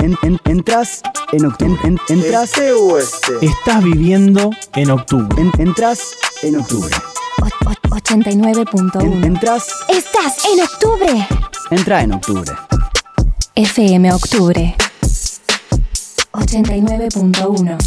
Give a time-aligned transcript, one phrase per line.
[0.00, 1.78] En, en- entras en octubre.
[1.84, 3.32] En, entras, ¿Este o este?
[3.46, 5.40] Estás viviendo en octubre.
[5.40, 6.94] en- entras en octubre.
[7.42, 9.00] Och- och- 89.1.
[9.02, 11.26] En- entras, Estás en octubre.
[11.70, 12.52] entra en octubre.
[13.54, 14.76] FM Octubre.
[16.32, 17.78] 89.1.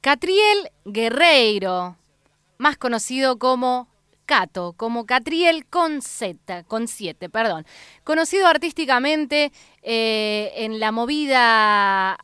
[0.00, 1.96] Catriel Guerreiro,
[2.58, 3.88] más conocido como
[4.26, 7.66] Cato, como Catriel con Z, con 7, perdón.
[8.04, 12.18] Conocido artísticamente eh, en la movida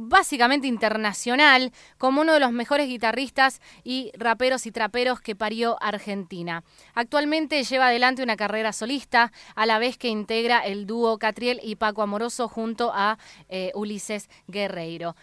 [0.00, 6.62] básicamente internacional, como uno de los mejores guitarristas y raperos y traperos que parió Argentina.
[6.94, 11.74] Actualmente lleva adelante una carrera solista, a la vez que integra el dúo Catriel y
[11.74, 15.16] Paco Amoroso junto a eh, Ulises Guerreiro.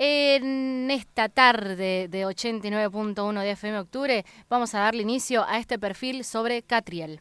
[0.00, 6.24] En esta tarde de 89.1 de FM Octubre vamos a darle inicio a este perfil
[6.24, 7.20] sobre Catriel.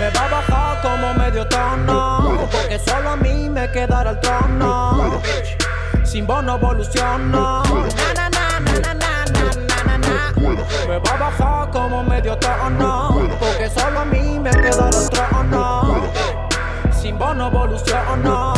[0.00, 5.22] Me va a bajar como medio tono Porque solo a mí me quedará el trono
[6.12, 7.62] sin vos no evoluciono.
[8.14, 8.60] Na, na, na,
[10.86, 16.10] me va a bajar como medio tono, porque solo a mí me queda el trono.
[16.92, 18.54] Sin vos no evoluciono.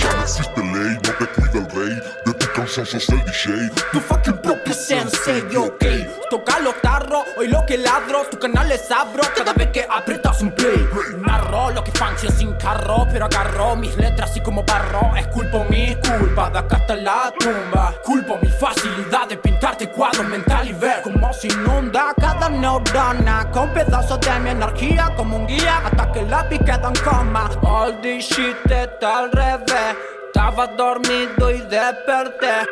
[0.00, 2.02] Ya existe ley, no te cuida el rey.
[2.24, 3.70] De tu cansancio es el DJ.
[3.92, 5.84] Tu fucking propio sensei, ok.
[6.30, 9.24] Toca los tarros, hoy lo que ladro Tu canal es abro.
[9.36, 10.88] Cada vez que aprietas un play
[11.26, 13.08] Narro lo que fancio sin carro.
[13.10, 17.32] Pero agarro mis letras así como barro Es culpo mi culpa, de acá hasta la
[17.36, 23.50] tumba Culpo mi facilidad de pintarte cuadros mental y ver Cómo se inunda cada neurona.
[23.50, 27.50] Con pedazos de mi energía como un guía Hasta que lápiz queda en coma.
[27.62, 29.96] All this shit está al revés.
[30.28, 32.68] Estaba dormido y desperté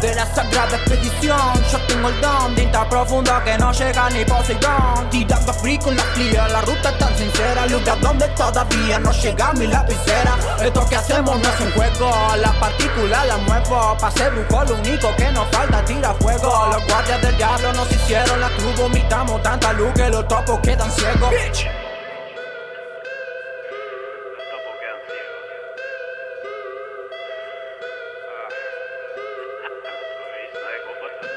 [0.00, 1.52] de la sagrada expedición.
[1.70, 5.10] Yo tengo el don de tan profundo que no llega ni Poseidón.
[5.10, 7.66] Tirando free con la fría, la ruta es tan sincera.
[7.66, 10.36] Lugar donde todavía no llega mi lapicera.
[10.62, 13.96] Esto que hacemos no es un juego La partícula la muevo.
[13.98, 16.68] Pa' ser brujo lo único que nos falta es tirar fuego.
[16.72, 20.90] Los guardias del diablo nos hicieron la cruz Vomitamos tanta luz que los topos quedan
[20.90, 21.32] ciegos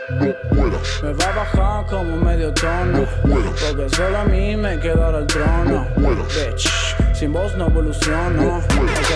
[0.10, 3.06] No puedas, Me va a bajar como medio tono.
[3.22, 5.86] Porque solo a mí me quedará el trono.
[5.96, 6.68] Bitch,
[7.14, 8.58] sin vos no evoluciono.
[8.58, 9.12] Ok.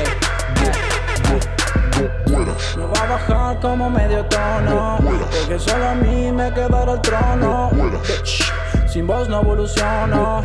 [1.99, 2.77] no puedas.
[2.77, 4.99] Me va a bajar como medio tono.
[5.01, 7.71] Porque solo a mí me quedará el trono.
[7.71, 8.51] Bitch,
[8.87, 10.43] sin vos no evoluciono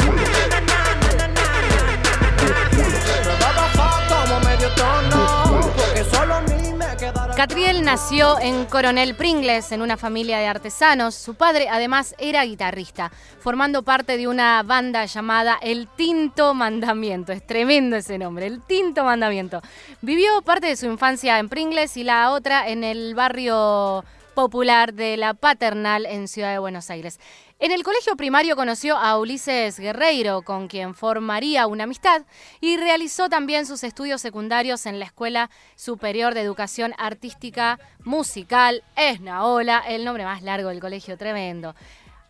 [7.38, 11.14] Catriel nació en Coronel Pringles, en una familia de artesanos.
[11.14, 17.30] Su padre además era guitarrista, formando parte de una banda llamada El Tinto Mandamiento.
[17.30, 19.62] Es tremendo ese nombre, El Tinto Mandamiento.
[20.02, 24.04] Vivió parte de su infancia en Pringles y la otra en el barrio
[24.38, 27.18] popular de La Paternal en Ciudad de Buenos Aires.
[27.58, 32.22] En el colegio primario conoció a Ulises Guerreiro, con quien formaría una amistad,
[32.60, 39.82] y realizó también sus estudios secundarios en la Escuela Superior de Educación Artística Musical Esnaola,
[39.88, 41.74] el nombre más largo del colegio, tremendo.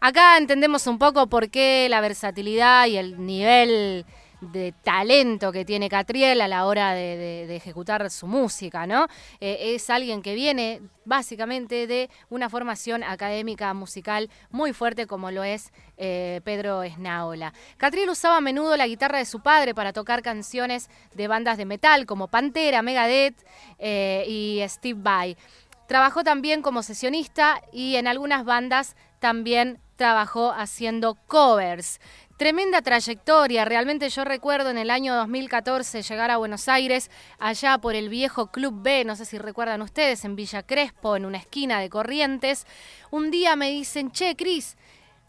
[0.01, 4.07] Acá entendemos un poco por qué la versatilidad y el nivel
[4.41, 9.07] de talento que tiene Catriel a la hora de, ejecutar su música, ¿no?
[9.41, 15.43] Eh, es alguien que viene básicamente de una formación académica musical muy fuerte como lo
[15.43, 17.53] es eh, Pedro Esnaola.
[17.79, 21.65] Catriel usaba a menudo la guitarra de su padre para tocar canciones de bandas de
[21.65, 23.45] metal como Pantera, Megadeth
[23.79, 25.37] eh, y Steve Vai.
[25.87, 31.99] Trabajó también como sesionista y en algunas bandas también trabajó haciendo covers.
[32.39, 37.97] Tremenda trayectoria, realmente yo recuerdo en el año 2014 llegar a Buenos Aires, allá por
[37.97, 41.81] el viejo Club B, no sé si recuerdan ustedes, en Villa Crespo, en una esquina
[41.81, 42.65] de Corrientes.
[43.11, 44.77] Un día me dicen, che, Cris,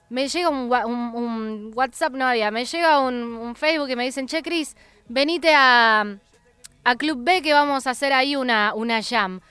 [0.09, 4.43] me llega un, WhatsApp, no había, me llega un, un Facebook y me dicen, che,
[4.43, 4.77] Cris,
[5.07, 6.05] venite a,
[6.83, 9.41] a Club B que vamos a hacer ahí una, una jam.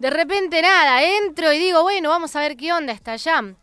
[0.00, 3.54] De repente nada, entro y digo, bueno, vamos a ver qué onda esta jam.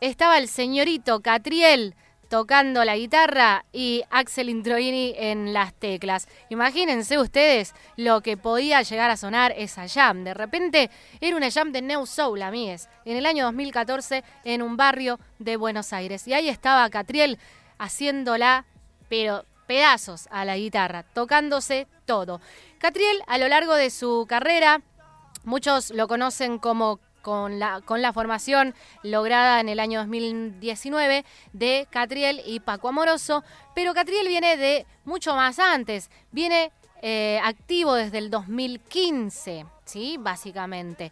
[0.00, 1.94] Estaba el señorito Catriel
[2.32, 6.28] tocando la guitarra y Axel Introini en las teclas.
[6.48, 10.24] Imagínense ustedes lo que podía llegar a sonar esa jam.
[10.24, 10.90] De repente
[11.20, 15.58] era una jam de New Soul, amigues, en el año 2014 en un barrio de
[15.58, 16.26] Buenos Aires.
[16.26, 17.38] Y ahí estaba Catriel
[17.76, 18.64] haciéndola,
[19.10, 22.40] pero pedazos a la guitarra, tocándose todo.
[22.78, 24.80] Catriel, a lo largo de su carrera,
[25.44, 31.86] muchos lo conocen como con la, con la formación lograda en el año 2019 de
[31.90, 33.42] Catriel y Paco Amoroso,
[33.74, 36.70] pero Catriel viene de mucho más antes, viene
[37.00, 40.16] eh, activo desde el 2015, ¿sí?
[40.20, 41.10] Básicamente.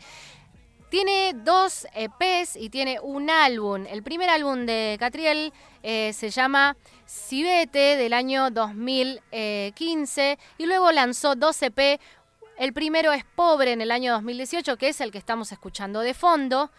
[0.90, 3.86] Tiene dos EPs y tiene un álbum.
[3.88, 5.52] El primer álbum de Catriel
[5.84, 6.76] eh, se llama
[7.08, 12.00] Cibete del año 2015 y luego lanzó dos EP.
[12.60, 16.12] El primero es Pobre en el año 2018, que es el que estamos escuchando de
[16.12, 16.70] fondo.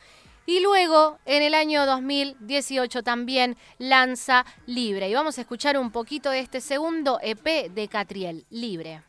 [0.45, 5.09] Y luego, en el año 2018, también lanza Libre.
[5.09, 9.01] Y vamos a escuchar un poquito de este segundo EP de Catriel, Libre.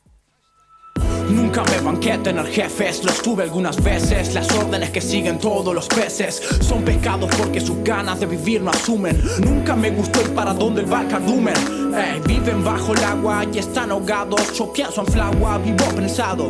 [1.54, 4.32] Nunca me banqué tener jefes, los tuve algunas veces.
[4.32, 8.70] Las órdenes que siguen todos los peces son pecados porque sus ganas de vivir no
[8.70, 9.22] asumen.
[9.44, 11.52] Nunca me gustó el para dónde el cardumen.
[11.94, 14.50] Ey, viven bajo el agua y están ahogados.
[14.56, 16.48] Yo pienso en flagua, vivo pensado.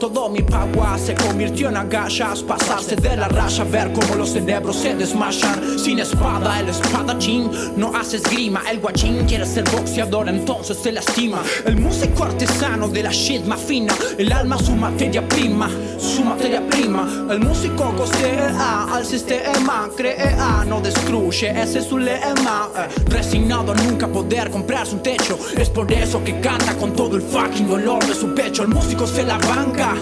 [0.00, 2.42] Todo mi pagua se convirtió en agallas.
[2.42, 5.78] Pasarse de la raya, ver cómo los cerebros se desmayan.
[5.78, 8.62] Sin espada, el espadachín no hace esgrima.
[8.68, 11.44] El guachín quiere ser boxeador, entonces se lastima.
[11.64, 13.94] El músico artesano de la shit más fina.
[14.18, 15.68] El alma su materia prima,
[15.98, 17.26] su materia prima.
[17.30, 21.50] El músico costea al sistema, crea, no destruye.
[21.50, 22.68] Ese es su lema.
[22.76, 25.38] Eh, resignado a nunca poder comprarse un techo.
[25.56, 28.62] Es por eso que canta con todo el fucking dolor de su pecho.
[28.62, 29.94] El músico se la banca.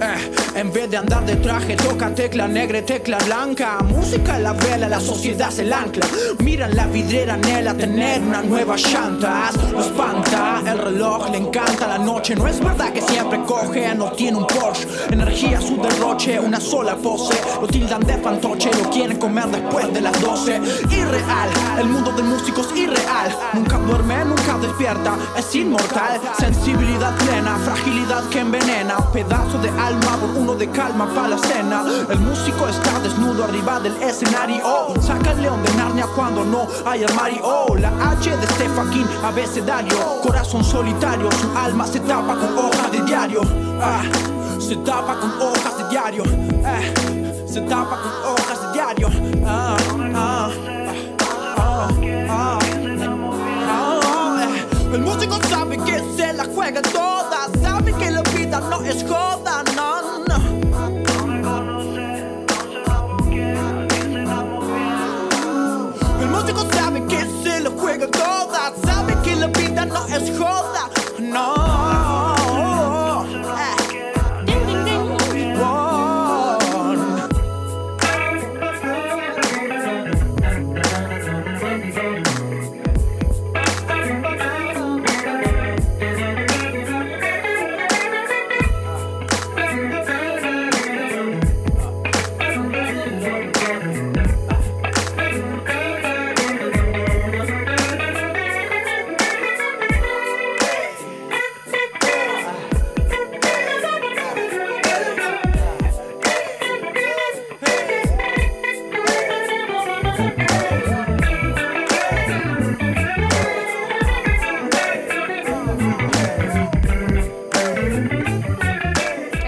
[0.00, 3.78] Eh, en vez de andar de traje, toca tecla negra y tecla blanca.
[3.82, 6.06] Música la vela, la sociedad se la ancla.
[6.42, 9.50] Miran la vidriera, anhela tener una nueva llanta.
[9.72, 12.34] Lo espanta, el reloj le encanta la noche.
[12.34, 14.86] No es verdad que siempre coge, no tiene un Porsche.
[15.10, 15.76] Energía su
[16.14, 17.34] una sola pose.
[17.60, 20.60] Lo tildan de fantoche, lo quieren comer después de las 12.
[20.90, 23.36] Irreal, el mundo del músico es irreal.
[23.52, 26.20] Nunca duerme, nunca despierta, es inmortal.
[26.38, 28.96] Sensibilidad plena, fragilidad que envenena.
[29.12, 31.84] Pedazo de alma por uno de calma para la cena.
[32.08, 34.94] El músico está desnudo arriba del escenario.
[35.00, 37.42] Saca el león de Narnia cuando no hay armario.
[37.76, 40.20] La H de este fucking abecedario.
[40.22, 43.40] Corazón solitario, su alma se tapa con hojas de diario.
[43.82, 44.02] Ah,
[44.60, 46.24] se tapa con hojas diario.
[46.24, 49.08] Eh, se tapa con hojas de diario.
[49.46, 49.76] Ah,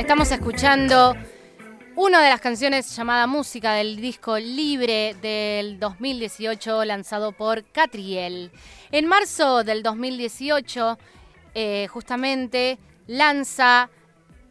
[0.07, 1.17] Estamos escuchando
[1.97, 8.53] una de las canciones llamada Música del disco Libre del 2018 lanzado por Catriel.
[8.93, 10.97] En marzo del 2018
[11.57, 13.91] eh, justamente lanza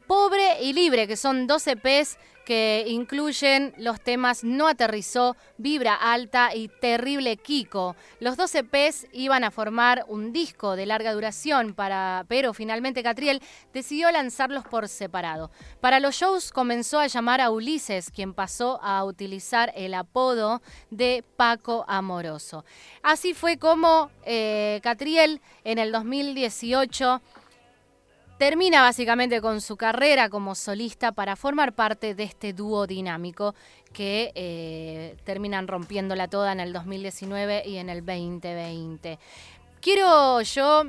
[0.06, 6.56] Pobre y Libre, que son 12 EPs que incluyen los temas No aterrizó, Vibra alta
[6.56, 7.96] y Terrible Kiko.
[8.20, 13.42] Los 12 EPs iban a formar un disco de larga duración, para, pero finalmente Catriel
[13.74, 15.52] decidió lanzarlos por separado.
[15.82, 20.62] Para los shows comenzó a llamar a Ulises, quien pasó a utilizar el apodo
[20.92, 22.64] de Paco Amoroso.
[23.04, 27.22] Así fue como eh, Catriel en el 2018
[28.38, 33.56] termina básicamente con su carrera como solista para formar parte de este dúo dinámico
[33.94, 39.20] que eh, terminan rompiéndola toda en el 2019 y en el 2020.
[39.80, 40.84] Quiero yo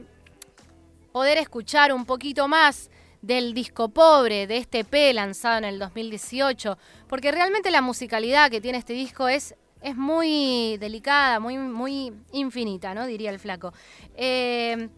[1.13, 2.91] poder escuchar un poquito más
[3.23, 8.61] del disco pobre, de este EP lanzado en el 2018, porque realmente la musicalidad que
[8.61, 13.07] tiene este disco es, es muy delicada, muy, muy infinita, ¿no?
[13.07, 13.73] Diría el flaco.
[14.15, 14.89] Eh,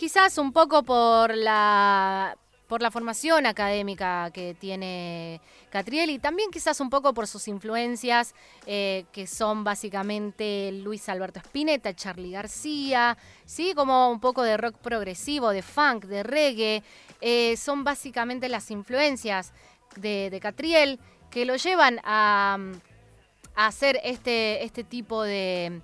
[0.00, 2.34] quizás un poco por la
[2.68, 8.34] por la formación académica que tiene Catriel y también quizás un poco por sus influencias,
[8.64, 13.74] eh, que son básicamente Luis Alberto Spinetta, Charlie García, ¿sí?
[13.74, 16.82] como un poco de rock progresivo, de funk, de reggae.
[17.20, 19.52] Eh, son básicamente las influencias
[19.96, 20.98] de, Catriel
[21.30, 22.56] que lo llevan a,
[23.54, 25.82] hacer este, este tipo de,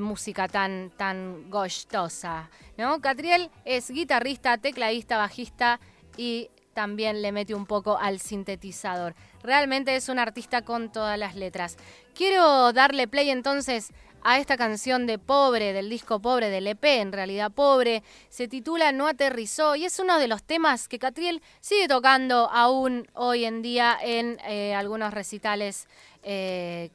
[0.00, 2.50] música tan, tan gostosa.
[2.76, 3.00] ¿no?
[3.00, 5.80] Catriel es guitarrista, tecladista, bajista
[6.16, 9.14] y también le mete un poco al sintetizador.
[9.42, 11.76] Realmente es un artista con todas las letras.
[12.14, 13.92] Quiero darle play entonces
[14.24, 18.02] a esta canción de Pobre, del disco Pobre, del EP, en realidad Pobre.
[18.28, 23.08] Se titula No aterrizó y es uno de los temas que Catriel sigue tocando aún
[23.14, 25.88] hoy en día en eh, algunos recitales
[26.22, 26.90] eh,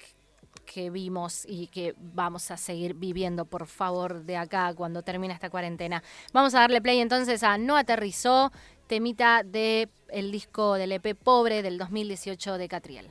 [0.67, 5.49] que vimos y que vamos a seguir viviendo, por favor, de acá cuando termine esta
[5.49, 6.03] cuarentena.
[6.33, 8.51] Vamos a darle play entonces a No aterrizó
[8.85, 13.09] temita del el disco del EP Pobre del 2018 de Catriel.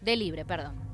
[0.00, 0.93] De Libre, perdón.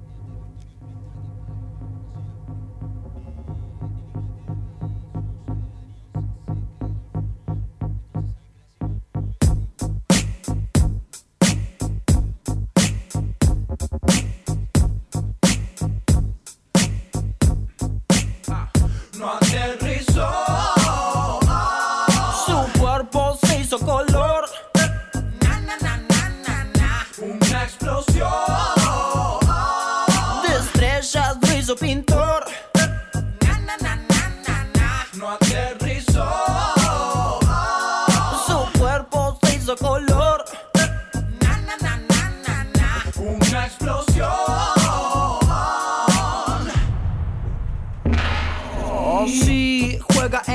[31.70, 32.09] Estrellas lo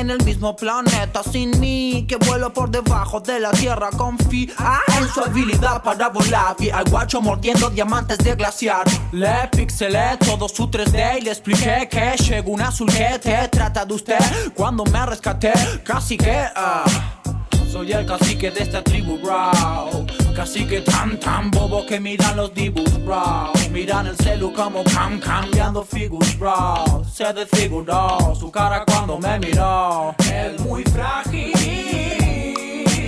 [0.06, 4.54] en el mismo planeta sin mí Que vuelo por debajo de la tierra Confía
[5.00, 8.86] en su habilidad para volar Vi al guacho mordiendo diamantes de glaciar.
[9.12, 13.94] Le pixelé todo su 3D y le expliqué que llegó un azul que trata de
[13.94, 14.20] usted.
[14.54, 16.46] Cuando me rescaté casi que...
[16.56, 20.05] Uh, soy el cacique de esta tribu, bro.
[20.36, 23.54] Cacique tan tan bobo que miran los dibujos, bro.
[23.72, 27.06] Miran el celu como cam cambiando figuras, bro.
[27.10, 30.14] Se desfiguró su cara cuando me miró.
[30.20, 31.54] Es muy frágil.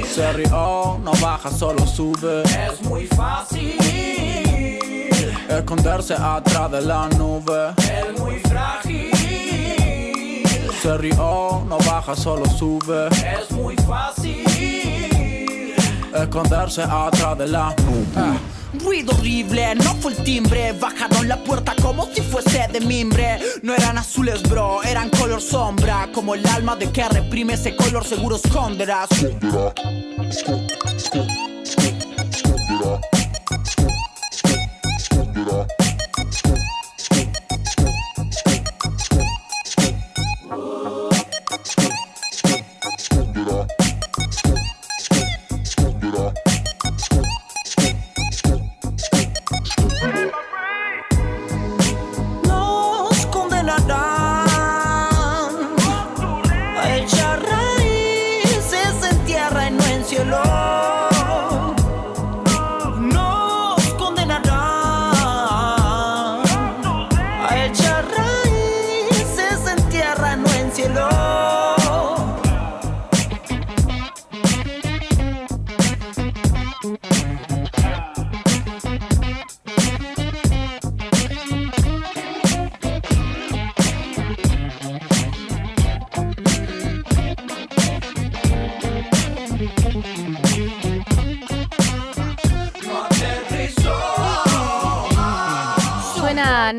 [0.06, 2.44] Se rió, no baja, solo sube.
[2.44, 3.76] Es muy fácil.
[5.50, 7.74] Esconderse atrás de la nube.
[7.78, 9.12] Es muy frágil.
[10.82, 13.10] Se rió, no baja, solo sube.
[13.10, 14.47] Es muy fácil
[16.28, 18.84] esconderse atrás de la nube.
[18.84, 20.74] Ruido horrible, no fue el timbre.
[20.74, 23.40] Bajaron la puerta como si fuese de mimbre.
[23.64, 26.10] No eran azules bro, eran color sombra.
[26.14, 29.10] Como el alma de que reprime ese color seguro esconderás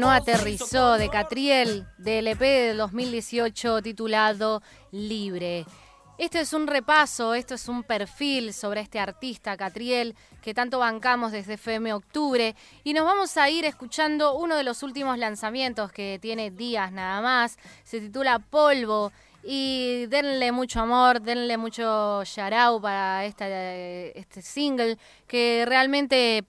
[0.07, 4.63] aterrizó de Catriel del EP de 2018 titulado
[4.93, 5.67] Libre.
[6.19, 11.33] Esto es un repaso, esto es un perfil sobre este artista Catriel que tanto bancamos
[11.33, 12.55] desde FM Octubre.
[12.85, 17.21] Y nos vamos a ir escuchando uno de los últimos lanzamientos que tiene días nada
[17.21, 19.13] más, se titula Polvo.
[19.45, 26.45] Y denle mucho amor, denle mucho yarao para este single que realmente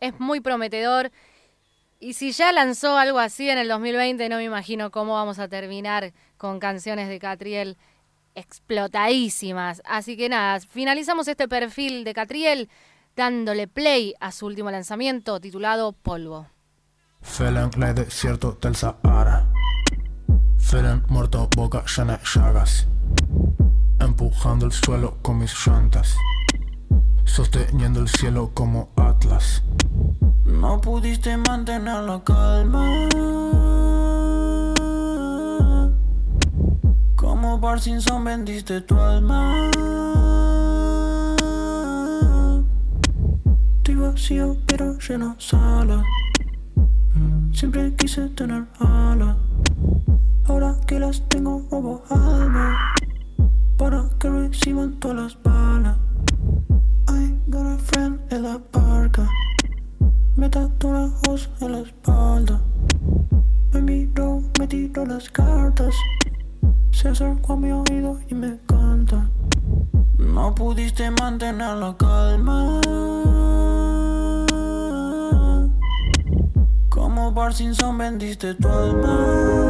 [0.00, 1.10] es muy prometedor
[1.98, 5.48] y si ya lanzó algo así en el 2020, no me imagino cómo vamos a
[5.48, 7.76] terminar con canciones de Catriel
[8.34, 9.82] explotadísimas.
[9.84, 12.68] Así que nada, finalizamos este perfil de Catriel
[13.16, 16.46] dándole play a su último lanzamiento titulado Polvo.
[17.22, 19.46] Felen desierto del Sahara.
[20.58, 22.86] Felen muerto, boca llena de llagas.
[23.98, 26.16] empujando el suelo con mis llantas,
[27.24, 29.62] sosteniendo el cielo como Atlas.
[30.60, 33.08] No pudiste mantener la calma.
[37.14, 39.70] Como Parkinson vendiste tu alma.
[43.76, 46.02] Estoy vacío pero lleno sala.
[47.52, 49.36] Siempre quise tener alas.
[50.46, 52.94] Ahora que las tengo robo alma.
[53.76, 56.05] Para que reciban todas las balas.
[60.46, 62.60] Me voz en la espalda.
[63.72, 65.92] Me miró, me tiró las cartas.
[66.92, 69.28] Se acercó a mi oído y me canta.
[70.18, 72.80] No pudiste mantener la calma.
[76.90, 79.66] Como Parkinson vendiste tu alma.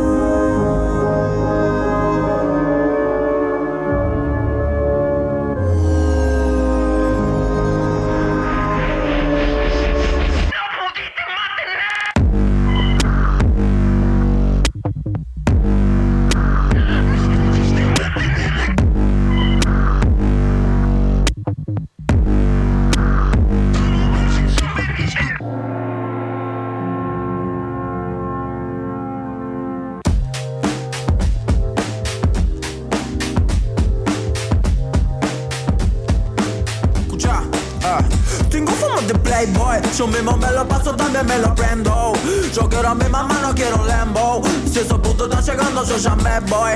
[41.16, 42.12] Lo paso, también me lo prendo.
[42.52, 44.42] Yo quiero a mi mamá, no quiero un Lambo.
[44.70, 46.72] Si esos putos están llegando, yo ya me voy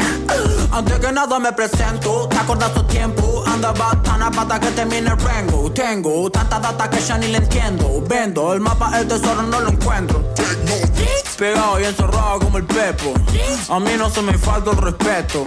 [0.80, 3.44] Antes que nada me presento ¿Te acordás tu tiempo?
[3.46, 5.70] Andaba tan a pata que termine el rango.
[5.72, 8.02] Tengo tanta data que ya ni le entiendo.
[8.08, 10.24] Vendo el mapa, el tesoro no lo encuentro.
[11.36, 13.12] Pegado y encerrado como el pepo.
[13.68, 15.44] A mí no se me falta el respeto.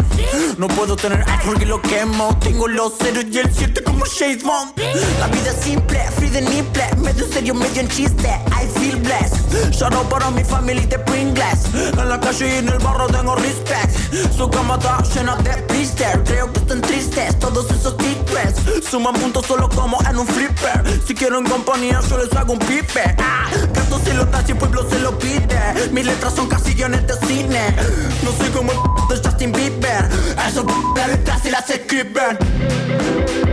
[0.57, 4.39] No puedo tener algo porque lo quemo Tengo los ceros y el 7 como Chase
[4.43, 4.77] Bond.
[5.19, 6.83] La vida es simple, free de nipple.
[6.97, 8.27] Medio serio, medio en chiste.
[8.27, 9.71] I feel blessed.
[9.71, 11.65] Shout out para mi familia de Pringles.
[11.73, 13.93] En la calle y en el barro tengo respect.
[14.35, 19.45] Su cama está llena de blister Creo que están tristes todos esos secrets Suman puntos
[19.45, 21.01] solo como en un flipper.
[21.05, 23.15] Si quiero en compañía yo les hago un pipe.
[23.17, 25.89] Ah, Canto si lo das y el pueblo se lo pide.
[25.91, 27.75] Mis letras son casi guiones de cine.
[28.23, 28.77] No soy como el
[29.09, 30.09] de Justin Bieber.
[30.47, 33.52] Eso las letras y las escriben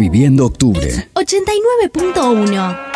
[0.00, 1.08] viviendo octubre.
[1.14, 2.89] 89.1